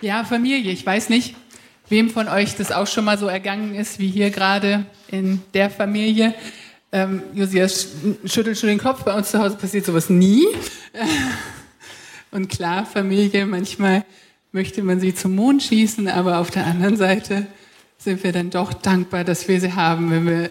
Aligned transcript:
Ja, 0.00 0.24
Familie. 0.24 0.72
Ich 0.72 0.84
weiß 0.84 1.08
nicht, 1.08 1.34
wem 1.88 2.10
von 2.10 2.28
euch 2.28 2.56
das 2.56 2.72
auch 2.72 2.86
schon 2.86 3.04
mal 3.04 3.18
so 3.18 3.26
ergangen 3.26 3.74
ist, 3.74 3.98
wie 3.98 4.08
hier 4.08 4.30
gerade 4.30 4.86
in 5.08 5.40
der 5.54 5.70
Familie. 5.70 6.34
Ähm, 6.92 7.22
Josias 7.32 7.88
schüttelt 8.24 8.58
schon 8.58 8.68
den 8.68 8.78
Kopf. 8.78 9.04
Bei 9.04 9.14
uns 9.14 9.30
zu 9.30 9.38
Hause 9.38 9.56
passiert 9.56 9.86
sowas 9.86 10.10
nie. 10.10 10.44
Und 12.30 12.48
klar, 12.48 12.84
Familie, 12.84 13.46
manchmal 13.46 14.04
möchte 14.52 14.82
man 14.82 15.00
sie 15.00 15.14
zum 15.14 15.36
Mond 15.36 15.62
schießen, 15.62 16.08
aber 16.08 16.38
auf 16.38 16.50
der 16.50 16.66
anderen 16.66 16.96
Seite 16.96 17.46
sind 17.98 18.22
wir 18.24 18.32
dann 18.32 18.50
doch 18.50 18.72
dankbar, 18.72 19.24
dass 19.24 19.48
wir 19.48 19.60
sie 19.60 19.72
haben, 19.72 20.10
wenn 20.10 20.26
wir 20.26 20.50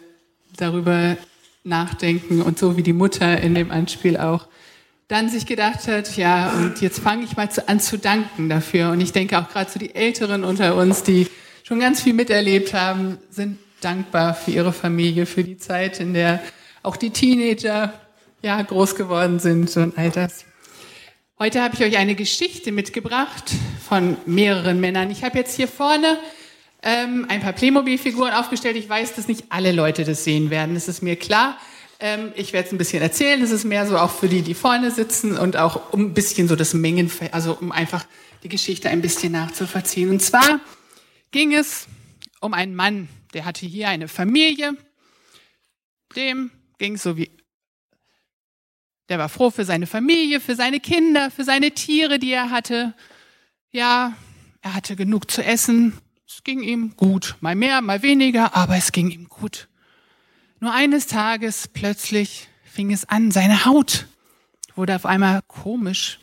darüber 0.55 1.17
nachdenken 1.63 2.41
und 2.41 2.57
so 2.57 2.77
wie 2.77 2.83
die 2.83 2.93
Mutter 2.93 3.39
in 3.41 3.55
dem 3.55 3.71
Anspiel 3.71 4.17
auch 4.17 4.47
dann 5.07 5.29
sich 5.29 5.45
gedacht 5.45 5.87
hat, 5.87 6.15
ja, 6.17 6.51
und 6.51 6.81
jetzt 6.81 6.99
fange 6.99 7.23
ich 7.23 7.35
mal 7.35 7.49
zu, 7.51 7.67
an 7.67 7.79
zu 7.79 7.97
danken 7.97 8.49
dafür. 8.49 8.91
Und 8.91 9.01
ich 9.01 9.11
denke 9.11 9.37
auch 9.37 9.49
gerade 9.49 9.69
so 9.69 9.79
die 9.79 9.93
Älteren 9.93 10.43
unter 10.43 10.75
uns, 10.75 11.03
die 11.03 11.27
schon 11.63 11.79
ganz 11.79 12.01
viel 12.01 12.13
miterlebt 12.13 12.73
haben, 12.73 13.17
sind 13.29 13.57
dankbar 13.81 14.33
für 14.33 14.51
ihre 14.51 14.73
Familie, 14.73 15.25
für 15.25 15.43
die 15.43 15.57
Zeit, 15.57 15.99
in 15.99 16.13
der 16.13 16.41
auch 16.83 16.95
die 16.95 17.09
Teenager 17.09 17.93
ja 18.41 18.61
groß 18.61 18.95
geworden 18.95 19.39
sind 19.39 19.75
und 19.77 19.97
all 19.97 20.09
das. 20.09 20.45
Heute 21.39 21.61
habe 21.61 21.75
ich 21.75 21.83
euch 21.83 21.97
eine 21.97 22.15
Geschichte 22.15 22.71
mitgebracht 22.71 23.51
von 23.87 24.17
mehreren 24.25 24.79
Männern. 24.79 25.11
Ich 25.11 25.23
habe 25.23 25.37
jetzt 25.37 25.55
hier 25.55 25.67
vorne 25.67 26.17
ähm, 26.83 27.25
ein 27.29 27.41
paar 27.41 27.53
Playmobil-Figuren 27.53 28.33
aufgestellt. 28.33 28.75
Ich 28.75 28.87
weiß, 28.87 29.15
dass 29.15 29.27
nicht 29.27 29.45
alle 29.49 29.71
Leute 29.71 30.03
das 30.03 30.23
sehen 30.23 30.49
werden. 30.49 30.75
Das 30.75 30.87
ist 30.87 31.01
mir 31.01 31.15
klar. 31.15 31.57
Ähm, 32.03 32.33
ich 32.35 32.51
werde 32.51 32.67
es 32.67 32.73
ein 32.73 32.77
bisschen 32.77 33.01
erzählen. 33.01 33.39
Das 33.39 33.51
ist 33.51 33.63
mehr 33.63 33.87
so 33.87 33.97
auch 33.97 34.11
für 34.11 34.27
die, 34.27 34.41
die 34.41 34.55
vorne 34.55 34.91
sitzen 34.91 35.37
und 35.37 35.55
auch 35.55 35.93
um 35.93 36.01
ein 36.01 36.13
bisschen 36.13 36.49
so 36.49 36.57
das 36.57 36.73
Mengenfeld, 36.73 37.33
also 37.33 37.53
um 37.53 37.71
einfach 37.71 38.05
die 38.43 38.49
Geschichte 38.49 38.89
ein 38.89 39.01
bisschen 39.01 39.31
nachzuvollziehen. 39.31 40.09
Und 40.09 40.21
zwar 40.21 40.59
ging 41.31 41.53
es 41.53 41.87
um 42.41 42.53
einen 42.53 42.75
Mann, 42.75 43.07
der 43.33 43.45
hatte 43.45 43.65
hier 43.65 43.87
eine 43.87 44.09
Familie. 44.09 44.75
Dem 46.17 46.51
ging 46.77 46.95
es 46.95 47.03
so 47.03 47.15
wie, 47.15 47.31
der 49.07 49.17
war 49.17 49.29
froh 49.29 49.49
für 49.49 49.63
seine 49.63 49.87
Familie, 49.87 50.41
für 50.41 50.55
seine 50.55 50.81
Kinder, 50.81 51.31
für 51.31 51.45
seine 51.45 51.71
Tiere, 51.71 52.19
die 52.19 52.33
er 52.33 52.49
hatte. 52.49 52.93
Ja, 53.71 54.13
er 54.59 54.73
hatte 54.73 54.97
genug 54.97 55.31
zu 55.31 55.41
essen. 55.41 55.97
Es 56.27 56.43
ging 56.43 56.63
ihm 56.63 56.97
gut, 56.97 57.37
mal 57.39 57.55
mehr, 57.55 57.79
mal 57.79 58.01
weniger, 58.01 58.57
aber 58.57 58.75
es 58.75 58.91
ging 58.91 59.09
ihm 59.09 59.29
gut. 59.29 59.69
Nur 60.63 60.71
eines 60.73 61.07
Tages 61.07 61.67
plötzlich 61.67 62.47
fing 62.63 62.93
es 62.93 63.03
an, 63.03 63.31
seine 63.31 63.65
Haut 63.65 64.07
wurde 64.75 64.95
auf 64.95 65.05
einmal 65.05 65.41
komisch, 65.45 66.21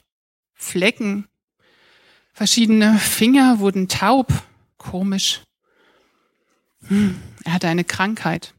Flecken, 0.55 1.28
verschiedene 2.33 2.98
Finger 2.98 3.58
wurden 3.58 3.86
taub, 3.91 4.33
komisch. 4.78 5.42
Hm, 6.88 7.20
er 7.44 7.52
hatte 7.52 7.68
eine 7.68 7.84
Krankheit. 7.84 8.55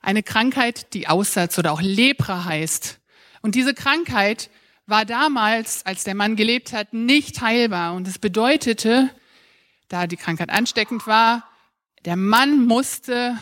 Eine 0.00 0.24
Krankheit, 0.24 0.92
die 0.94 1.06
Aussatz 1.06 1.56
oder 1.58 1.70
auch 1.70 1.80
Lepra 1.80 2.44
heißt. 2.44 2.98
Und 3.40 3.54
diese 3.54 3.74
Krankheit 3.74 4.50
war 4.86 5.04
damals, 5.04 5.86
als 5.86 6.02
der 6.02 6.16
Mann 6.16 6.34
gelebt 6.34 6.72
hat, 6.72 6.92
nicht 6.92 7.40
heilbar. 7.40 7.94
Und 7.94 8.08
es 8.08 8.18
bedeutete, 8.18 9.10
da 9.86 10.08
die 10.08 10.16
Krankheit 10.16 10.50
ansteckend 10.50 11.06
war, 11.06 11.48
der 12.04 12.16
Mann 12.16 12.66
musste 12.66 13.38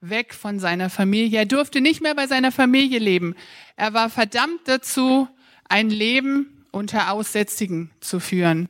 weg 0.00 0.34
von 0.34 0.60
seiner 0.60 0.90
Familie. 0.90 1.40
Er 1.40 1.46
durfte 1.46 1.80
nicht 1.80 2.00
mehr 2.00 2.14
bei 2.14 2.26
seiner 2.26 2.52
Familie 2.52 2.98
leben. 2.98 3.34
Er 3.76 3.94
war 3.94 4.10
verdammt 4.10 4.60
dazu, 4.66 5.28
ein 5.68 5.90
Leben 5.90 6.66
unter 6.70 7.12
Aussätzigen 7.12 7.90
zu 8.00 8.20
führen. 8.20 8.68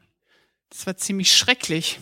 Das 0.70 0.86
war 0.86 0.96
ziemlich 0.96 1.36
schrecklich. 1.36 1.98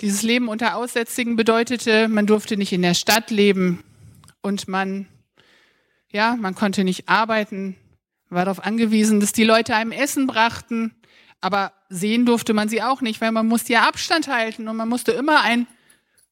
Dieses 0.00 0.22
Leben 0.22 0.48
unter 0.48 0.76
Aussätzigen 0.76 1.36
bedeutete, 1.36 2.08
man 2.08 2.26
durfte 2.26 2.56
nicht 2.56 2.72
in 2.72 2.82
der 2.82 2.94
Stadt 2.94 3.30
leben 3.30 3.84
und 4.40 4.66
man, 4.66 5.06
ja, 6.10 6.36
man 6.36 6.54
konnte 6.54 6.82
nicht 6.82 7.08
arbeiten, 7.08 7.76
war 8.28 8.44
darauf 8.44 8.64
angewiesen, 8.64 9.20
dass 9.20 9.32
die 9.32 9.44
Leute 9.44 9.76
einem 9.76 9.92
Essen 9.92 10.26
brachten, 10.26 10.94
aber 11.40 11.72
sehen 11.88 12.26
durfte 12.26 12.52
man 12.54 12.68
sie 12.68 12.82
auch 12.82 13.00
nicht, 13.00 13.20
weil 13.20 13.30
man 13.30 13.46
musste 13.46 13.74
ja 13.74 13.86
Abstand 13.86 14.26
halten 14.26 14.68
und 14.68 14.76
man 14.76 14.88
musste 14.88 15.12
immer 15.12 15.42
ein 15.42 15.66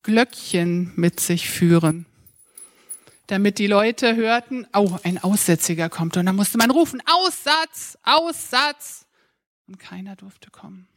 Glöckchen 0.03 0.93
mit 0.97 1.21
sich 1.21 1.50
führen, 1.50 2.06
damit 3.27 3.59
die 3.59 3.66
Leute 3.66 4.16
hörten, 4.16 4.66
oh, 4.72 4.99
ein 5.03 5.19
Aussätziger 5.19 5.88
kommt. 5.88 6.16
Und 6.16 6.27
dann 6.27 6.37
musste 6.37 6.59
man 6.59 6.71
rufen, 6.71 7.03
Aussatz, 7.06 7.99
Aussatz. 8.03 9.06
Und 9.66 9.78
keiner 9.78 10.16
durfte 10.16 10.50
kommen. 10.50 10.88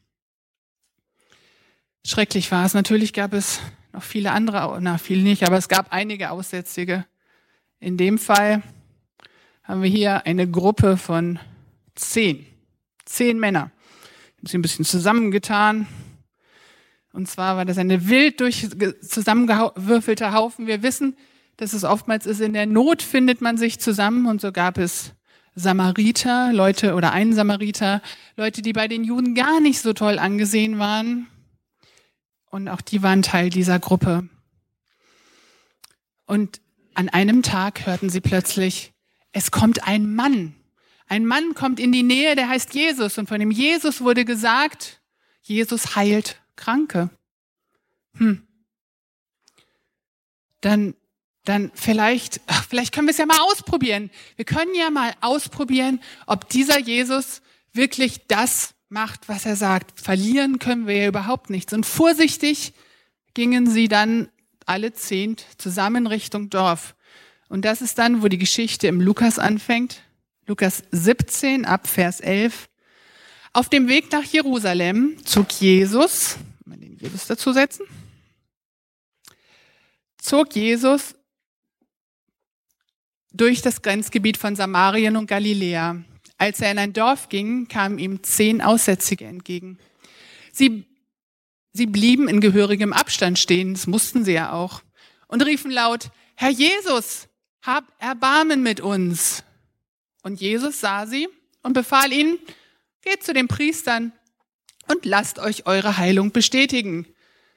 Schrecklich 2.06 2.52
war 2.52 2.66
es. 2.66 2.74
Natürlich 2.74 3.14
gab 3.14 3.34
es 3.34 3.60
noch 3.94 4.04
viele 4.04 4.32
andere, 4.32 4.80
na, 4.82 4.98
viel 4.98 5.22
nicht, 5.22 5.44
aber 5.44 5.58
es 5.58 5.70
gab 5.70 5.94
einige 5.94 6.32
Aussätzige. 6.32 7.06
In 7.80 7.98
dem 7.98 8.18
Fall 8.18 8.64
haben 9.64 9.82
wir 9.82 9.90
hier 9.90 10.26
eine 10.26 10.50
Gruppe 10.50 10.98
von 10.98 11.40
zehn. 11.96 12.46
Zehn 13.06 13.40
Männer. 13.40 13.72
Haben 14.38 14.48
sie 14.48 14.58
ein 14.58 14.62
bisschen 14.62 14.86
zusammengetan, 14.86 15.88
und 17.14 17.28
zwar 17.30 17.56
war 17.58 17.64
das 17.64 17.78
eine 17.78 18.10
wild 18.10 18.42
durch 18.42 18.68
zusammengewürfelter 19.02 20.34
Haufen. 20.34 20.66
Wir 20.66 20.82
wissen, 20.82 21.16
dass 21.58 21.74
es 21.74 21.84
oftmals 21.84 22.26
ist, 22.26 22.42
in 22.42 22.54
der 22.54 22.66
Not 22.66 23.04
findet 23.04 23.40
man 23.40 23.56
sich 23.56 23.80
zusammen 23.80 24.26
und 24.26 24.42
so 24.42 24.52
gab 24.52 24.80
es 24.80 25.14
Samariter, 25.54 26.52
Leute 26.52 26.96
oder 26.96 27.12
einen 27.12 27.34
Samariter, 27.34 28.02
Leute, 28.36 28.64
die 28.64 28.74
bei 28.74 28.88
den 28.88 29.04
Juden 29.04 29.36
gar 29.36 29.60
nicht 29.60 29.80
so 29.80 29.94
toll 29.94 30.18
angesehen 30.18 30.80
waren. 30.80 31.28
Und 32.50 32.68
auch 32.68 32.82
die 32.82 33.04
waren 33.04 33.22
Teil 33.22 33.52
dieser 33.52 33.78
Gruppe. 33.78 34.28
Und 36.26 36.62
an 36.96 37.10
einem 37.10 37.44
Tag 37.44 37.86
hörten 37.86 38.10
sie 38.10 38.22
plötzlich, 38.22 38.92
es 39.32 39.52
kommt 39.52 39.88
ein 39.88 40.16
Mann. 40.16 40.56
Ein 41.08 41.28
Mann 41.28 41.54
kommt 41.54 41.80
in 41.80 41.92
die 41.92 42.02
Nähe, 42.02 42.36
der 42.36 42.50
heißt 42.50 42.74
Jesus. 42.74 43.20
Und 43.20 43.30
von 43.30 43.40
dem 43.40 43.52
Jesus 43.52 44.02
wurde 44.02 44.26
gesagt, 44.26 45.02
Jesus 45.44 45.96
heilt 45.96 46.43
Kranke. 46.56 47.10
Hm. 48.18 48.48
Dann, 50.62 50.96
dann 51.46 51.72
vielleicht, 51.74 52.42
vielleicht 52.70 52.94
können 52.94 53.08
wir 53.08 53.12
es 53.12 53.18
ja 53.18 53.26
mal 53.26 53.40
ausprobieren. 53.52 54.10
Wir 54.36 54.46
können 54.46 54.76
ja 54.76 54.90
mal 54.90 55.14
ausprobieren, 55.22 56.02
ob 56.26 56.50
dieser 56.50 56.80
Jesus 56.80 57.42
wirklich 57.74 58.28
das 58.28 58.76
macht, 58.90 59.28
was 59.28 59.46
er 59.46 59.56
sagt. 59.56 60.00
Verlieren 60.00 60.60
können 60.60 60.88
wir 60.88 60.96
ja 60.96 61.08
überhaupt 61.08 61.50
nichts. 61.50 61.74
Und 61.74 61.86
vorsichtig 61.86 62.74
gingen 63.34 63.68
sie 63.70 63.88
dann 63.88 64.30
alle 64.66 64.94
zehn 64.94 65.36
zusammen 65.58 66.08
Richtung 66.08 66.50
Dorf. 66.50 66.96
Und 67.50 67.66
das 67.66 67.82
ist 67.82 67.98
dann, 67.98 68.22
wo 68.22 68.28
die 68.28 68.38
Geschichte 68.38 68.88
im 68.88 69.02
Lukas 69.02 69.40
anfängt. 69.40 70.02
Lukas 70.46 70.84
17 70.92 71.66
ab 71.66 71.88
Vers 71.88 72.20
11. 72.20 72.70
Auf 73.56 73.70
dem 73.70 73.88
Weg 73.88 74.12
nach 74.12 74.24
Jerusalem 74.24 75.16
zog 75.26 75.52
Jesus, 75.52 76.38
mal 76.66 76.76
den 76.76 76.98
Jesus 76.98 77.28
dazusetzen, 77.28 77.86
zog 80.18 80.56
Jesus 80.56 81.14
durch 83.32 83.62
das 83.62 83.84
Grenzgebiet 83.84 84.38
von 84.38 84.56
Samarien 84.56 85.16
und 85.18 85.28
Galiläa. 85.28 86.04
Als 86.40 86.62
er 86.62 86.72
in 86.72 86.80
ein 86.80 86.94
Dorf 86.94 87.30
ging, 87.30 87.68
kamen 87.68 88.00
ihm 88.00 88.24
zehn 88.24 88.60
Aussätzige 88.60 89.26
entgegen. 89.26 89.78
Sie, 90.52 90.86
sie 91.74 91.86
blieben 91.86 92.28
in 92.28 92.42
gehörigem 92.42 92.92
Abstand 92.92 93.38
stehen, 93.38 93.76
das 93.76 93.86
mussten 93.86 94.26
sie 94.26 94.34
ja 94.34 94.52
auch, 94.52 94.82
und 95.28 95.46
riefen 95.46 95.70
laut, 95.70 96.10
Herr 96.34 96.50
Jesus, 96.50 97.28
hab 97.62 97.86
Erbarmen 98.00 98.64
mit 98.64 98.82
uns. 98.82 99.44
Und 100.24 100.42
Jesus 100.42 100.80
sah 100.80 101.06
sie 101.06 101.30
und 101.62 101.74
befahl 101.74 102.12
ihnen, 102.12 102.40
Geht 103.04 103.24
zu 103.24 103.34
den 103.34 103.48
Priestern 103.48 104.14
und 104.88 105.06
lasst 105.06 105.40
euch 105.40 105.66
eure 105.66 105.98
Heilung 105.98 106.32
bestätigen. 106.32 107.06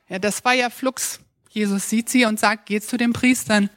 Ja, 0.08 0.18
das 0.18 0.44
war 0.44 0.54
ja 0.54 0.70
Flux. 0.70 1.20
Jesus 1.50 1.88
sieht 1.88 2.08
sie 2.08 2.24
und 2.24 2.38
sagt, 2.38 2.66
geht 2.66 2.84
zu 2.84 2.96
den 2.96 3.12
Priestern. 3.12 3.70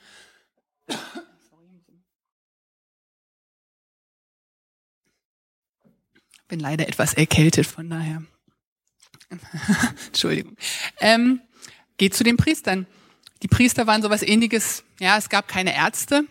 Bin 6.48 6.60
leider 6.60 6.88
etwas 6.88 7.13
erkältet, 7.13 7.68
von 7.68 7.89
daher. 7.89 8.24
Entschuldigung. 10.07 10.57
Ähm, 11.00 11.42
geht 11.98 12.16
zu 12.16 12.24
den 12.24 12.38
Priestern. 12.38 12.88
Die 13.44 13.48
Priester 13.48 13.86
waren 13.86 14.01
sowas 14.01 14.24
ähnliches. 14.24 14.83
Ja, 15.00 15.18
es 15.18 15.30
gab 15.30 15.48
keine 15.48 15.75
Ärzte. 15.75 16.25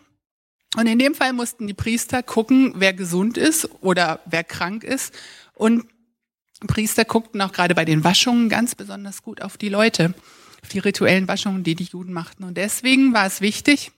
Und 0.77 0.87
in 0.87 0.99
dem 0.99 1.15
Fall 1.15 1.33
mussten 1.33 1.67
die 1.67 1.75
Priester 1.75 2.23
gucken, 2.23 2.75
wer 2.77 2.93
gesund 2.93 3.39
ist 3.39 3.69
oder 3.81 4.21
wer 4.27 4.45
krank 4.45 4.85
ist. 4.85 5.15
Und 5.55 5.87
Priester 6.67 7.05
guckten 7.05 7.41
auch 7.41 7.53
gerade 7.53 7.75
bei 7.75 7.85
den 7.85 8.05
Waschungen 8.05 8.49
ganz 8.49 8.75
besonders 8.75 9.23
gut 9.23 9.41
auf 9.41 9.57
die 9.57 9.69
Leute, 9.69 10.15
auf 10.63 10.69
die 10.69 10.81
rituellen 10.81 11.29
Waschungen, 11.29 11.65
die 11.65 11.75
die 11.75 11.85
Juden 11.85 12.13
machten. 12.13 12.45
Und 12.45 12.57
deswegen 12.57 13.15
war 13.15 13.27
es 13.27 13.41
wichtig, 13.41 13.93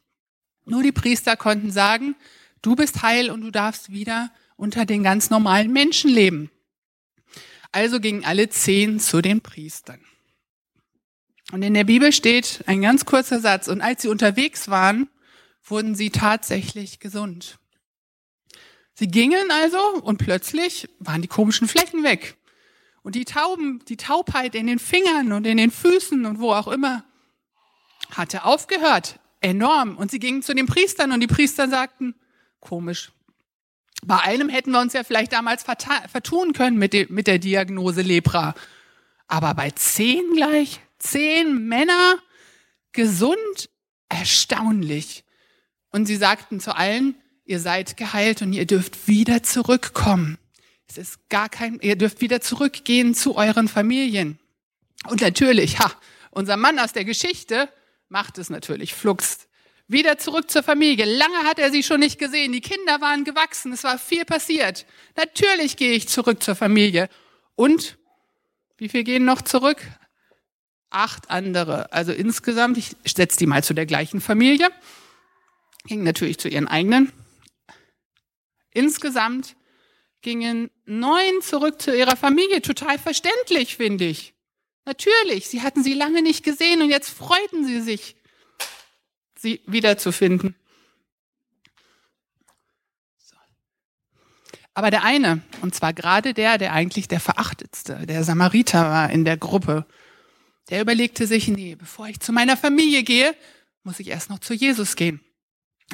nur 0.64 0.82
die 0.82 0.92
Priester 0.92 1.36
konnten 1.36 1.72
sagen, 1.72 2.14
du 2.62 2.76
bist 2.76 3.02
heil 3.02 3.30
und 3.30 3.40
du 3.40 3.50
darfst 3.50 3.90
wieder 3.90 4.30
unter 4.56 4.84
den 4.84 5.02
ganz 5.02 5.30
normalen 5.30 5.72
Menschen 5.72 6.10
leben. 6.10 6.50
Also 7.72 7.98
gingen 7.98 8.24
alle 8.24 8.48
zehn 8.48 9.00
zu 9.00 9.22
den 9.22 9.40
Priestern. 9.40 10.00
Und 11.52 11.62
in 11.62 11.74
der 11.74 11.84
Bibel 11.84 12.12
steht 12.12 12.62
ein 12.66 12.82
ganz 12.82 13.04
kurzer 13.04 13.40
Satz. 13.40 13.68
Und 13.68 13.80
als 13.80 14.02
sie 14.02 14.08
unterwegs 14.08 14.68
waren, 14.68 15.08
wurden 15.64 15.94
sie 15.94 16.10
tatsächlich 16.10 17.00
gesund. 17.00 17.58
Sie 18.94 19.08
gingen 19.08 19.50
also 19.50 19.78
und 20.02 20.18
plötzlich 20.18 20.88
waren 20.98 21.22
die 21.22 21.28
komischen 21.28 21.68
Flecken 21.68 22.02
weg. 22.02 22.36
Und 23.02 23.14
die 23.14 23.24
Tauben, 23.24 23.82
die 23.88 23.96
Taubheit 23.96 24.54
in 24.54 24.66
den 24.66 24.78
Fingern 24.78 25.32
und 25.32 25.46
in 25.46 25.56
den 25.56 25.70
Füßen 25.70 26.26
und 26.26 26.38
wo 26.38 26.52
auch 26.52 26.68
immer, 26.68 27.04
hatte 28.10 28.44
aufgehört. 28.44 29.18
Enorm. 29.40 29.96
Und 29.96 30.10
sie 30.10 30.18
gingen 30.18 30.42
zu 30.42 30.54
den 30.54 30.66
Priestern 30.66 31.12
und 31.12 31.20
die 31.20 31.26
Priester 31.26 31.68
sagten, 31.68 32.14
komisch. 32.60 33.10
Bei 34.02 34.18
einem 34.20 34.48
hätten 34.48 34.72
wir 34.72 34.80
uns 34.80 34.92
ja 34.92 35.02
vielleicht 35.02 35.32
damals 35.32 35.62
vertun 35.62 36.52
können 36.52 36.78
mit, 36.78 36.92
de, 36.92 37.06
mit 37.10 37.26
der 37.26 37.38
Diagnose 37.38 38.02
Lepra. 38.02 38.54
Aber 39.28 39.54
bei 39.54 39.70
zehn 39.70 40.34
gleich, 40.34 40.80
zehn 40.98 41.68
Männer, 41.68 42.18
gesund, 42.92 43.70
erstaunlich. 44.08 45.24
Und 45.90 46.06
sie 46.06 46.16
sagten 46.16 46.60
zu 46.60 46.74
allen, 46.76 47.14
ihr 47.44 47.60
seid 47.60 47.96
geheilt 47.96 48.42
und 48.42 48.52
ihr 48.52 48.66
dürft 48.66 49.08
wieder 49.08 49.42
zurückkommen. 49.42 50.38
Es 50.88 50.98
ist 50.98 51.28
gar 51.28 51.48
kein, 51.48 51.78
ihr 51.80 51.96
dürft 51.96 52.20
wieder 52.20 52.40
zurückgehen 52.40 53.14
zu 53.14 53.36
euren 53.36 53.68
Familien. 53.68 54.38
Und 55.06 55.20
natürlich, 55.20 55.78
ha, 55.78 55.92
unser 56.30 56.56
Mann 56.56 56.78
aus 56.78 56.92
der 56.92 57.04
Geschichte 57.04 57.68
macht 58.08 58.38
es 58.38 58.50
natürlich 58.50 58.94
flugs. 58.94 59.48
Wieder 59.88 60.18
zurück 60.18 60.50
zur 60.50 60.62
Familie. 60.62 61.04
Lange 61.04 61.38
hat 61.44 61.58
er 61.58 61.72
sie 61.72 61.82
schon 61.82 62.00
nicht 62.00 62.18
gesehen. 62.18 62.52
Die 62.52 62.60
Kinder 62.60 63.00
waren 63.00 63.24
gewachsen. 63.24 63.72
Es 63.72 63.82
war 63.82 63.98
viel 63.98 64.24
passiert. 64.24 64.86
Natürlich 65.16 65.76
gehe 65.76 65.92
ich 65.92 66.08
zurück 66.08 66.42
zur 66.42 66.54
Familie. 66.54 67.08
Und 67.56 67.98
wie 68.76 68.88
viel 68.88 69.02
gehen 69.02 69.24
noch 69.24 69.42
zurück? 69.42 69.78
Acht 70.90 71.28
andere. 71.30 71.92
Also 71.92 72.12
insgesamt, 72.12 72.78
ich 72.78 72.94
setze 73.04 73.38
die 73.38 73.46
mal 73.46 73.64
zu 73.64 73.74
der 73.74 73.86
gleichen 73.86 74.20
Familie. 74.20 74.68
Gingen 75.84 76.04
natürlich 76.04 76.38
zu 76.38 76.48
ihren 76.48 76.68
eigenen. 76.68 77.12
Insgesamt 78.72 79.56
gingen 80.22 80.70
neun 80.84 81.40
zurück 81.42 81.80
zu 81.80 81.96
ihrer 81.96 82.16
Familie. 82.16 82.62
Total 82.62 82.98
verständlich, 82.98 83.76
finde 83.76 84.04
ich. 84.04 84.34
Natürlich, 84.84 85.48
sie 85.48 85.62
hatten 85.62 85.82
sie 85.82 85.94
lange 85.94 86.22
nicht 86.22 86.44
gesehen 86.44 86.82
und 86.82 86.90
jetzt 86.90 87.10
freuten 87.10 87.66
sie 87.66 87.80
sich, 87.80 88.16
sie 89.36 89.62
wiederzufinden. 89.66 90.54
Aber 94.74 94.90
der 94.90 95.04
eine, 95.04 95.42
und 95.62 95.74
zwar 95.74 95.92
gerade 95.92 96.32
der, 96.32 96.56
der 96.56 96.72
eigentlich 96.72 97.08
der 97.08 97.20
Verachtetste, 97.20 98.06
der 98.06 98.24
Samariter 98.24 98.84
war 98.84 99.10
in 99.10 99.24
der 99.24 99.36
Gruppe, 99.36 99.84
der 100.70 100.80
überlegte 100.80 101.26
sich, 101.26 101.48
nee, 101.48 101.74
bevor 101.74 102.06
ich 102.06 102.20
zu 102.20 102.32
meiner 102.32 102.56
Familie 102.56 103.02
gehe, 103.02 103.34
muss 103.82 104.00
ich 104.00 104.08
erst 104.08 104.30
noch 104.30 104.38
zu 104.38 104.54
Jesus 104.54 104.96
gehen. 104.96 105.20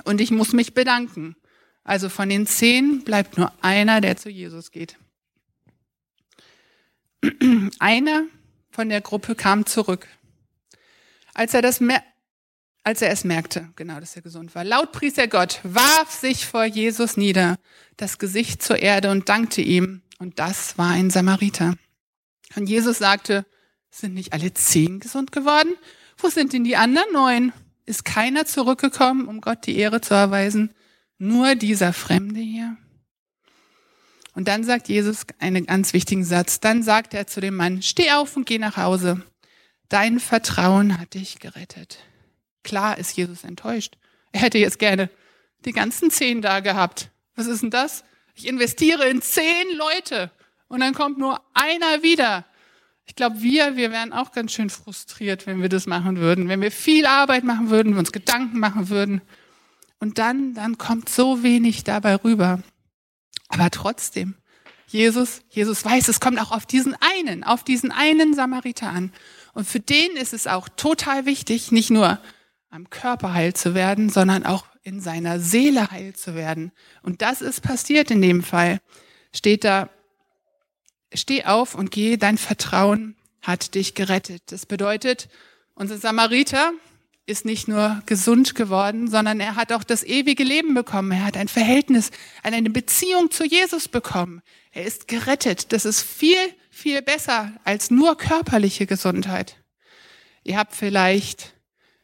Und 0.04 0.20
ich 0.20 0.30
muss 0.30 0.52
mich 0.52 0.74
bedanken. 0.74 1.36
Also 1.84 2.08
von 2.08 2.28
den 2.28 2.46
zehn 2.46 3.04
bleibt 3.04 3.38
nur 3.38 3.52
einer, 3.62 4.00
der 4.00 4.16
zu 4.16 4.28
Jesus 4.28 4.70
geht. 4.70 4.96
Einer 7.78 8.24
von 8.70 8.88
der 8.88 9.00
Gruppe 9.00 9.34
kam 9.34 9.66
zurück. 9.66 10.06
Als 11.32 11.54
er, 11.54 11.62
das 11.62 11.80
als 12.82 13.02
er 13.02 13.10
es 13.10 13.24
merkte, 13.24 13.68
genau, 13.76 14.00
dass 14.00 14.16
er 14.16 14.22
gesund 14.22 14.54
war, 14.54 14.64
laut 14.64 14.92
pries 14.92 15.16
er 15.16 15.28
Gott, 15.28 15.60
warf 15.62 16.10
sich 16.10 16.46
vor 16.46 16.64
Jesus 16.64 17.16
nieder, 17.16 17.56
das 17.96 18.18
Gesicht 18.18 18.62
zur 18.62 18.78
Erde 18.78 19.10
und 19.10 19.28
dankte 19.28 19.60
ihm. 19.60 20.02
Und 20.18 20.38
das 20.38 20.76
war 20.78 20.90
ein 20.90 21.10
Samariter. 21.10 21.76
Und 22.54 22.68
Jesus 22.68 22.98
sagte, 22.98 23.46
sind 23.90 24.14
nicht 24.14 24.32
alle 24.32 24.52
zehn 24.54 25.00
gesund 25.00 25.32
geworden? 25.32 25.74
Wo 26.18 26.28
sind 26.28 26.52
denn 26.52 26.64
die 26.64 26.76
anderen 26.76 27.12
neun? 27.12 27.52
Ist 27.86 28.04
keiner 28.04 28.44
zurückgekommen, 28.44 29.28
um 29.28 29.40
Gott 29.40 29.66
die 29.66 29.78
Ehre 29.78 30.00
zu 30.00 30.14
erweisen? 30.14 30.74
Nur 31.18 31.54
dieser 31.54 31.92
Fremde 31.92 32.40
hier? 32.40 32.76
Und 34.34 34.48
dann 34.48 34.64
sagt 34.64 34.88
Jesus 34.88 35.24
einen 35.38 35.64
ganz 35.64 35.92
wichtigen 35.92 36.24
Satz. 36.24 36.60
Dann 36.60 36.82
sagt 36.82 37.14
er 37.14 37.26
zu 37.26 37.40
dem 37.40 37.56
Mann, 37.56 37.80
steh 37.80 38.10
auf 38.10 38.36
und 38.36 38.44
geh 38.44 38.58
nach 38.58 38.76
Hause. 38.76 39.22
Dein 39.88 40.20
Vertrauen 40.20 40.98
hat 40.98 41.14
dich 41.14 41.38
gerettet. 41.38 41.98
Klar 42.64 42.98
ist 42.98 43.16
Jesus 43.16 43.44
enttäuscht. 43.44 43.96
Er 44.32 44.40
hätte 44.40 44.58
jetzt 44.58 44.78
gerne 44.78 45.08
die 45.64 45.72
ganzen 45.72 46.10
zehn 46.10 46.42
da 46.42 46.60
gehabt. 46.60 47.10
Was 47.36 47.46
ist 47.46 47.62
denn 47.62 47.70
das? 47.70 48.04
Ich 48.34 48.46
investiere 48.46 49.08
in 49.08 49.22
zehn 49.22 49.76
Leute 49.76 50.30
und 50.68 50.80
dann 50.80 50.92
kommt 50.92 51.18
nur 51.18 51.40
einer 51.54 52.02
wieder. 52.02 52.44
Ich 53.06 53.14
glaube, 53.14 53.40
wir, 53.40 53.76
wir 53.76 53.92
wären 53.92 54.12
auch 54.12 54.32
ganz 54.32 54.52
schön 54.52 54.68
frustriert, 54.68 55.46
wenn 55.46 55.62
wir 55.62 55.68
das 55.68 55.86
machen 55.86 56.16
würden, 56.18 56.48
wenn 56.48 56.60
wir 56.60 56.72
viel 56.72 57.06
Arbeit 57.06 57.44
machen 57.44 57.70
würden, 57.70 57.92
wir 57.92 58.00
uns 58.00 58.12
Gedanken 58.12 58.58
machen 58.58 58.88
würden. 58.88 59.22
Und 60.00 60.18
dann, 60.18 60.54
dann 60.54 60.76
kommt 60.76 61.08
so 61.08 61.42
wenig 61.42 61.84
dabei 61.84 62.16
rüber. 62.16 62.62
Aber 63.48 63.70
trotzdem, 63.70 64.34
Jesus, 64.88 65.40
Jesus 65.48 65.84
weiß, 65.84 66.08
es 66.08 66.20
kommt 66.20 66.40
auch 66.40 66.52
auf 66.52 66.66
diesen 66.66 66.96
einen, 67.00 67.44
auf 67.44 67.64
diesen 67.64 67.92
einen 67.92 68.34
Samariter 68.34 68.90
an. 68.90 69.12
Und 69.54 69.66
für 69.66 69.80
den 69.80 70.16
ist 70.16 70.32
es 70.32 70.46
auch 70.46 70.68
total 70.68 71.26
wichtig, 71.26 71.72
nicht 71.72 71.90
nur 71.90 72.20
am 72.70 72.90
Körper 72.90 73.32
heil 73.32 73.54
zu 73.54 73.74
werden, 73.74 74.10
sondern 74.10 74.44
auch 74.44 74.66
in 74.82 75.00
seiner 75.00 75.40
Seele 75.40 75.90
heil 75.90 76.14
zu 76.14 76.34
werden. 76.34 76.72
Und 77.02 77.22
das 77.22 77.40
ist 77.40 77.62
passiert 77.62 78.10
in 78.10 78.20
dem 78.20 78.42
Fall. 78.42 78.80
Steht 79.32 79.64
da, 79.64 79.88
steh 81.12 81.44
auf 81.44 81.74
und 81.74 81.90
geh, 81.90 82.16
dein 82.16 82.38
Vertrauen 82.38 83.16
hat 83.42 83.74
dich 83.74 83.94
gerettet. 83.94 84.42
Das 84.46 84.66
bedeutet, 84.66 85.28
unser 85.74 85.98
Samariter, 85.98 86.72
ist 87.26 87.44
nicht 87.44 87.66
nur 87.66 88.02
gesund 88.06 88.54
geworden, 88.54 89.10
sondern 89.10 89.40
er 89.40 89.56
hat 89.56 89.72
auch 89.72 89.82
das 89.82 90.04
ewige 90.04 90.44
Leben 90.44 90.74
bekommen. 90.74 91.10
Er 91.10 91.24
hat 91.24 91.36
ein 91.36 91.48
Verhältnis, 91.48 92.12
eine 92.44 92.70
Beziehung 92.70 93.32
zu 93.32 93.44
Jesus 93.44 93.88
bekommen. 93.88 94.42
Er 94.70 94.84
ist 94.84 95.08
gerettet. 95.08 95.72
Das 95.72 95.84
ist 95.84 96.02
viel, 96.02 96.38
viel 96.70 97.02
besser 97.02 97.52
als 97.64 97.90
nur 97.90 98.16
körperliche 98.16 98.86
Gesundheit. 98.86 99.56
Ihr 100.44 100.56
habt 100.56 100.76
vielleicht 100.76 101.54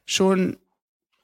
schon 0.05 0.59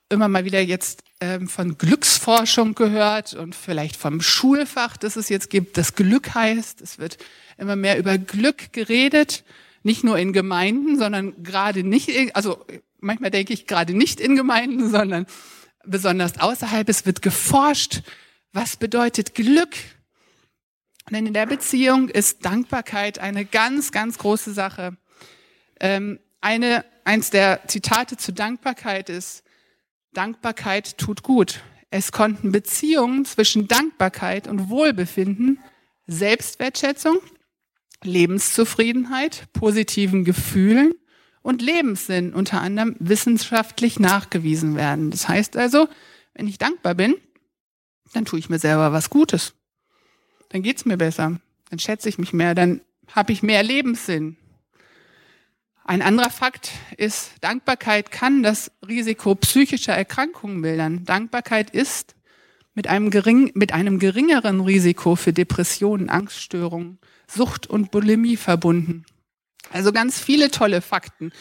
immer 0.09 0.29
mal 0.29 0.45
wieder 0.45 0.61
jetzt 0.61 1.03
ähm, 1.21 1.49
von 1.49 1.79
Glücksforschung 1.79 2.75
gehört 2.75 3.35
und 3.35 3.55
vielleicht 3.55 3.97
vom 3.97 4.21
Schulfach, 4.21 4.97
das 4.97 5.17
es 5.17 5.29
jetzt 5.29 5.51
gibt, 5.51 5.77
das 5.77 5.95
Glück 5.95 6.35
heißt. 6.35 6.81
Es 6.81 6.99
wird 6.99 7.19
immer 7.57 7.77
mehr 7.77 7.99
über 7.99 8.19
Glück 8.19 8.73
geredet, 8.73 9.45
nicht 9.83 10.05
nur 10.05 10.19
in 10.19 10.33
Gemeinden, 10.33 10.99
sondern 10.99 11.43
gerade 11.43 11.83
nicht, 11.83 12.11
also 12.37 12.65
manchmal 13.01 13.31
denke 13.31 13.53
ich 13.53 13.67
gerade 13.67 13.95
nicht 13.95 14.21
in 14.21 14.37
Gemeinden, 14.37 14.91
sondern 14.91 15.27
besonders 15.85 16.39
außerhalb. 16.39 16.89
Es 16.89 17.07
wird 17.07 17.23
geforscht, 17.23 18.03
was 18.53 18.77
bedeutet 18.77 19.35
Glück. 19.35 19.75
Denn 21.11 21.27
in 21.27 21.35
der 21.35 21.47
Beziehung 21.47 22.09
ist 22.09 22.45
Dankbarkeit 22.45 23.19
eine 23.19 23.45
ganz, 23.45 23.93
ganz 23.93 24.19
große 24.19 24.53
Sache. 24.53 24.97
Ähm, 25.81 26.19
eine, 26.41 26.85
eins 27.05 27.31
der 27.31 27.67
Zitate 27.67 28.17
zu 28.17 28.33
Dankbarkeit 28.33 29.09
ist, 29.09 29.43
Dankbarkeit 30.13 30.99
tut 30.99 31.23
gut. 31.23 31.61
Es 31.91 32.13
konnten 32.13 32.53
Beziehungen 32.53 33.25
zwischen 33.25 33.69
Dankbarkeit 33.69 34.47
und 34.47 34.69
Wohlbefinden, 34.69 35.59
Selbstwertschätzung, 36.07 37.19
Lebenszufriedenheit, 38.03 39.53
positiven 39.53 40.25
Gefühlen 40.25 40.93
und 41.43 41.63
Lebenssinn 41.63 42.35
unter 42.35 42.61
anderem 42.61 42.97
wissenschaftlich 42.99 43.99
nachgewiesen 43.99 44.77
werden. 44.77 45.11
Das 45.11 45.29
heißt 45.29 45.57
also, 45.57 45.89
wenn 46.35 46.47
ich 46.47 46.59
dankbar 46.59 46.95
bin, 46.95 47.15
dann 48.13 48.25
tue 48.25 48.39
ich 48.39 48.49
mir 48.49 48.59
selber 48.59 48.93
was 48.93 49.11
Gutes. 49.11 49.55
Dann 50.51 50.63
geht's 50.63 50.85
mir 50.85 50.97
besser. 50.97 51.41
Dann 51.71 51.79
schätze 51.79 52.09
ich 52.09 52.19
mich 52.19 52.33
mehr. 52.33 52.55
Dann 52.55 52.81
habe 53.13 53.33
ich 53.33 53.43
mehr 53.43 53.63
Lebenssinn. 53.63 54.37
Ein 55.89 56.03
anderer 56.03 56.29
Fakt 56.29 56.73
ist, 56.99 57.33
Dankbarkeit 57.41 58.11
kann 58.11 58.43
das 58.43 58.71
Risiko 58.87 59.35
psychischer 59.37 59.95
Erkrankungen 59.95 60.61
mildern. 60.61 61.07
Dankbarkeit 61.07 61.71
ist 61.71 62.15
mit 62.75 62.89
einem, 62.89 63.09
gering, 63.09 63.53
mit 63.55 63.73
einem 63.73 63.99
geringeren 63.99 64.61
Risiko 64.61 65.17
für 65.17 65.33
Depressionen, 65.33 66.11
Angststörungen, 66.11 66.99
Sucht 67.27 67.67
und 67.67 67.91
Bulimie 67.91 68.37
verbunden. 68.37 69.07
Also 69.73 69.91
ganz 69.91 70.21
viele 70.21 70.51
tolle 70.51 70.83
Fakten, 70.83 71.33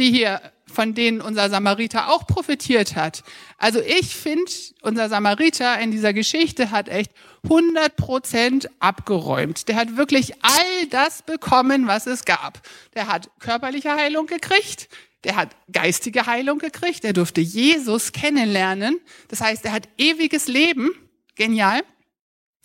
die 0.00 0.10
hier, 0.10 0.40
von 0.66 0.94
denen 0.94 1.20
unser 1.20 1.50
Samariter 1.50 2.10
auch 2.10 2.26
profitiert 2.26 2.96
hat. 2.96 3.22
Also 3.58 3.80
ich 3.80 4.16
finde, 4.16 4.50
unser 4.82 5.08
Samariter 5.08 5.78
in 5.78 5.90
dieser 5.90 6.12
Geschichte 6.12 6.70
hat 6.70 6.88
echt 6.88 7.12
100 7.44 7.96
Prozent 7.96 8.70
abgeräumt. 8.80 9.68
Der 9.68 9.76
hat 9.76 9.96
wirklich 9.96 10.34
all 10.42 10.86
das 10.90 11.22
bekommen, 11.22 11.86
was 11.86 12.06
es 12.06 12.24
gab. 12.24 12.60
Der 12.94 13.06
hat 13.06 13.30
körperliche 13.38 13.94
Heilung 13.94 14.26
gekriegt. 14.26 14.88
Der 15.24 15.36
hat 15.36 15.54
geistige 15.70 16.26
Heilung 16.26 16.58
gekriegt. 16.58 17.04
Er 17.04 17.12
durfte 17.12 17.40
Jesus 17.40 18.12
kennenlernen. 18.12 18.98
Das 19.28 19.40
heißt, 19.40 19.64
er 19.66 19.72
hat 19.72 19.88
ewiges 19.98 20.48
Leben. 20.48 20.90
Genial. 21.34 21.82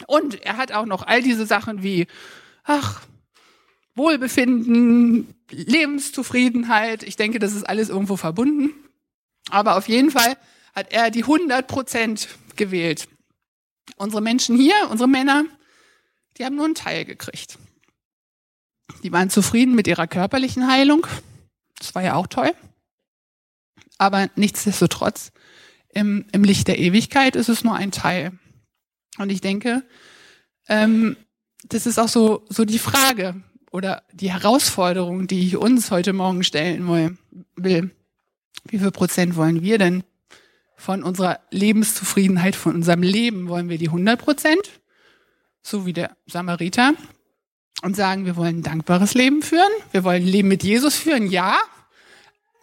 Und 0.08 0.42
er 0.44 0.58
hat 0.58 0.72
auch 0.72 0.86
noch 0.86 1.06
all 1.06 1.22
diese 1.22 1.46
Sachen 1.46 1.84
wie, 1.84 2.08
ach, 2.63 3.01
Wohlbefinden, 3.95 5.33
Lebenszufriedenheit. 5.49 7.03
Ich 7.03 7.15
denke, 7.15 7.39
das 7.39 7.53
ist 7.53 7.63
alles 7.63 7.89
irgendwo 7.89 8.17
verbunden. 8.17 8.71
Aber 9.49 9.77
auf 9.77 9.87
jeden 9.87 10.11
Fall 10.11 10.37
hat 10.73 10.91
er 10.91 11.11
die 11.11 11.23
100 11.23 11.67
Prozent 11.67 12.27
gewählt. 12.55 13.07
Unsere 13.95 14.21
Menschen 14.21 14.57
hier, 14.57 14.75
unsere 14.89 15.07
Männer, 15.07 15.45
die 16.37 16.45
haben 16.45 16.55
nur 16.55 16.65
einen 16.65 16.75
Teil 16.75 17.05
gekriegt. 17.05 17.57
Die 19.03 19.11
waren 19.11 19.29
zufrieden 19.29 19.75
mit 19.75 19.87
ihrer 19.87 20.07
körperlichen 20.07 20.67
Heilung. 20.67 21.07
Das 21.79 21.95
war 21.95 22.03
ja 22.03 22.15
auch 22.15 22.27
toll. 22.27 22.51
Aber 23.97 24.29
nichtsdestotrotz, 24.35 25.31
im, 25.89 26.25
im 26.33 26.43
Licht 26.43 26.67
der 26.67 26.79
Ewigkeit 26.79 27.35
ist 27.35 27.47
es 27.47 27.63
nur 27.63 27.75
ein 27.75 27.91
Teil. 27.91 28.37
Und 29.17 29.29
ich 29.29 29.39
denke, 29.39 29.83
ähm, 30.67 31.15
das 31.63 31.85
ist 31.85 31.99
auch 31.99 32.09
so, 32.09 32.45
so 32.49 32.65
die 32.65 32.79
Frage 32.79 33.41
oder 33.75 34.03
die 34.13 34.32
Herausforderung, 34.32 35.27
die 35.27 35.46
ich 35.46 35.58
uns 35.58 35.91
heute 35.91 36.13
Morgen 36.13 36.46
stellen 36.46 37.17
will. 37.58 37.91
Wie 38.63 38.79
viel 38.79 38.91
Prozent 38.91 39.36
wollen 39.36 39.62
wir 39.62 39.77
denn 39.77 40.05
von 40.77 41.03
unserer 41.03 41.41
Lebenszufriedenheit, 41.51 42.55
von 42.55 42.74
unserem 42.74 43.03
Leben? 43.03 43.50
Wollen 43.50 43.67
wir 43.67 43.77
die 43.77 43.89
100 43.89 44.17
Prozent? 44.17 44.82
So 45.62 45.86
wie 45.86 45.91
der 45.91 46.15
Samariter. 46.25 46.94
Und 47.82 47.98
sagen, 47.98 48.25
wir 48.25 48.38
wollen 48.38 48.60
ein 48.60 48.63
dankbares 48.63 49.13
Leben 49.13 49.41
führen. 49.41 49.72
Wir 49.91 50.05
wollen 50.05 50.24
ein 50.24 50.27
Leben 50.27 50.48
mit 50.48 50.63
Jesus 50.63 50.96
führen. 50.96 51.29
Ja. 51.29 51.58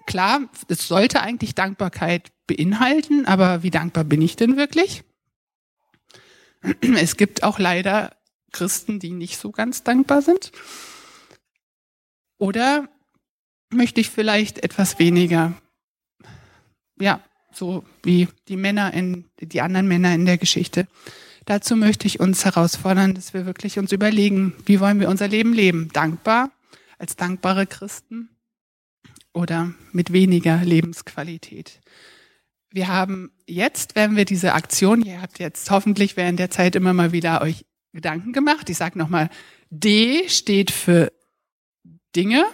Klar, 0.07 0.41
es 0.69 0.89
sollte 0.89 1.21
eigentlich 1.21 1.55
Dankbarkeit 1.55 2.33
beinhalten, 2.47 3.27
aber 3.27 3.63
wie 3.63 3.71
dankbar 3.71 4.05
bin 4.05 4.23
ich 4.23 4.37
denn 4.37 4.57
wirklich? 4.57 5.05
Es 6.81 7.19
gibt 7.19 7.43
auch 7.43 7.59
leider 7.59 8.17
Christen, 8.51 8.99
die 8.99 9.11
nicht 9.11 9.37
so 9.39 9.53
ganz 9.53 9.83
dankbar 9.83 10.23
sind. 10.23 10.53
Oder 12.43 12.89
möchte 13.71 14.01
ich 14.01 14.11
vielleicht 14.11 14.65
etwas 14.65 14.99
weniger, 14.99 15.53
ja, 16.99 17.23
so 17.53 17.85
wie 18.03 18.27
die 18.49 18.57
Männer 18.57 18.93
in, 18.93 19.27
die 19.41 19.61
anderen 19.61 19.87
Männer 19.87 20.13
in 20.13 20.27
der 20.27 20.39
Geschichte. 20.39 20.89
Dazu 21.45 21.77
möchte 21.77 22.09
ich 22.09 22.19
uns 22.19 22.45
herausfordern, 22.45 23.15
dass 23.15 23.33
wir 23.33 23.47
wirklich 23.47 23.79
uns 23.79 23.93
überlegen, 23.93 24.55
wie 24.67 24.81
wollen 24.81 24.99
wir 24.99 25.09
unser 25.09 25.29
Leben 25.29 25.53
leben? 25.53 25.91
Dankbar, 25.93 26.51
als 26.99 27.15
dankbare 27.15 27.69
Christen 27.69 28.29
oder 29.33 29.73
mit 29.93 30.13
weniger 30.13 30.65
Lebensqualität? 30.65 31.81
Wir 32.73 32.89
haben 32.89 33.31
jetzt, 33.47 33.95
wenn 33.95 34.17
wir 34.17 34.25
diese 34.25 34.55
Aktion, 34.55 35.03
ihr 35.03 35.23
habt 35.23 35.39
jetzt 35.39 35.71
hoffentlich 35.71 36.17
während 36.17 36.41
der 36.41 36.51
Zeit 36.51 36.75
immer 36.75 36.93
mal 36.93 37.13
wieder 37.13 37.41
euch 37.41 37.65
Gedanken 37.93 38.33
gemacht. 38.33 38.69
Ich 38.69 38.79
sage 38.79 38.99
nochmal, 38.99 39.31
D 39.71 40.29
steht 40.29 40.73
für 40.73 41.13
Dinge, 42.15 42.45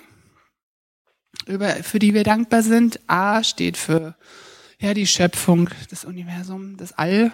über, 1.47 1.69
für 1.83 1.99
die 1.99 2.15
wir 2.15 2.25
dankbar 2.25 2.63
sind. 2.63 3.01
A 3.09 3.43
steht 3.43 3.77
für 3.77 4.17
ja, 4.81 4.95
die 4.95 5.07
Schöpfung, 5.07 5.71
das 5.91 6.05
Universum, 6.05 6.77
das 6.77 6.93
All. 6.93 7.33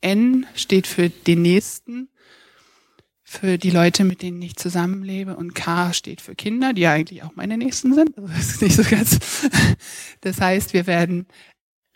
N 0.00 0.46
steht 0.54 0.86
für 0.86 1.08
den 1.08 1.42
Nächsten, 1.42 2.08
für 3.22 3.58
die 3.58 3.70
Leute, 3.70 4.04
mit 4.04 4.22
denen 4.22 4.40
ich 4.40 4.56
zusammenlebe. 4.56 5.36
Und 5.36 5.54
K 5.54 5.92
steht 5.92 6.20
für 6.20 6.34
Kinder, 6.34 6.72
die 6.72 6.82
ja 6.82 6.92
eigentlich 6.92 7.22
auch 7.22 7.34
meine 7.34 7.58
Nächsten 7.58 7.94
sind. 7.94 8.16
Also 8.16 8.28
das 8.28 8.50
ist 8.50 8.62
nicht 8.62 8.76
so 8.76 8.84
ganz. 8.84 9.18
Das 10.20 10.40
heißt, 10.40 10.72
wir 10.72 10.86
werden 10.86 11.26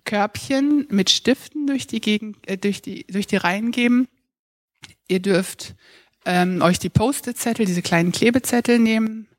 Körbchen 0.04 0.86
mit 0.90 1.10
Stiften 1.10 1.66
durch 1.66 1.86
die 1.86 2.00
Gegend, 2.00 2.36
äh, 2.48 2.58
durch 2.58 2.82
die, 2.82 3.06
durch 3.06 3.26
die 3.26 3.36
Reihen 3.36 3.70
geben. 3.70 4.08
Ihr 5.08 5.20
dürft 5.20 5.74
ähm, 6.24 6.62
euch 6.62 6.78
die 6.78 6.88
Post-it-Zettel, 6.88 7.66
diese 7.66 7.82
kleinen 7.82 8.12
Klebezettel 8.12 8.78
nehmen 8.78 9.29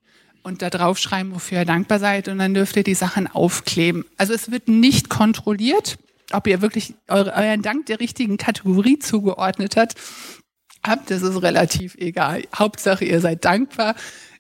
und 0.44 0.62
da 0.62 0.70
drauf 0.70 0.98
schreiben, 0.98 1.34
wofür 1.34 1.60
ihr 1.60 1.66
dankbar 1.66 2.00
seid 2.00 2.28
und 2.28 2.40
dann 2.40 2.54
dürft 2.54 2.76
ihr 2.76 2.84
die 2.84 2.96
Sachen 2.96 3.28
aufkleben. 3.28 4.06
Also 4.18 4.34
es 4.34 4.52
wird 4.52 4.68
nicht 4.68 5.10
kontrolliert, 5.10 5.98
ob 6.32 6.48
ihr 6.48 6.62
wirklich 6.62 6.94
eure, 7.08 7.34
euren 7.34 7.62
Dank 7.62 7.86
der 7.88 8.00
richtigen 8.00 8.38
Kategorie 8.38 9.00
zugeordnet. 9.00 9.76
Habt, 9.76 11.12
das 11.12 11.22
ist 11.22 11.42
relativ 11.42 11.96
egal. 11.96 12.44
Hauptsache, 12.56 13.06
ihr 13.06 13.22
seid 13.22 13.46
dankbar. 13.46 13.96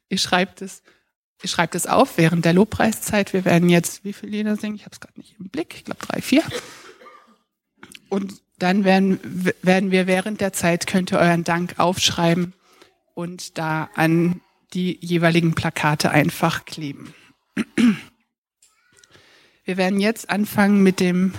Ihr 0.09 0.17
schreibt 0.17 0.61
es, 0.61 0.81
ihr 1.43 1.49
schreibt 1.49 1.75
es 1.75 1.85
auf 1.85 2.17
während 2.17 2.45
der 2.45 2.53
Lobpreiszeit. 2.53 3.33
Wir 3.33 3.45
werden 3.45 3.69
jetzt, 3.69 4.03
wie 4.03 4.13
viele 4.13 4.31
Lieder 4.31 4.55
singen? 4.55 4.75
Ich 4.75 4.85
habe 4.85 4.93
es 4.93 4.99
gerade 4.99 5.19
nicht 5.19 5.35
im 5.39 5.49
Blick. 5.49 5.75
Ich 5.75 5.85
glaube 5.85 6.05
drei, 6.05 6.21
vier. 6.21 6.43
Und 8.09 8.41
dann 8.57 8.83
werden, 8.83 9.19
werden 9.61 9.91
wir 9.91 10.07
während 10.07 10.41
der 10.41 10.53
Zeit, 10.53 10.87
könnt 10.87 11.11
ihr 11.11 11.19
euren 11.19 11.43
Dank 11.43 11.75
aufschreiben 11.77 12.53
und 13.13 13.57
da 13.57 13.89
an 13.95 14.41
die 14.73 14.97
jeweiligen 15.05 15.53
Plakate 15.55 16.11
einfach 16.11 16.65
kleben. 16.65 17.13
Wir 19.63 19.77
werden 19.77 19.99
jetzt 19.99 20.29
anfangen 20.29 20.81
mit 20.83 20.99
dem 20.99 21.33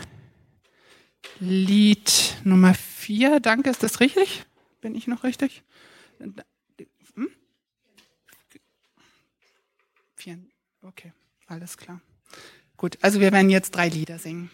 Lied 1.40 2.36
Nummer 2.44 2.74
vier. 2.74 3.40
Danke, 3.40 3.70
ist 3.70 3.82
das 3.82 4.00
richtig? 4.00 4.44
Bin 4.80 4.94
ich 4.94 5.06
noch 5.06 5.24
richtig? 5.24 5.62
Hm? 6.18 7.28
Okay, 10.82 11.12
alles 11.46 11.76
klar. 11.76 12.00
Gut, 12.76 12.98
also 13.02 13.20
wir 13.20 13.32
werden 13.32 13.50
jetzt 13.50 13.72
drei 13.72 13.88
Lieder 13.88 14.18
singen. 14.18 14.50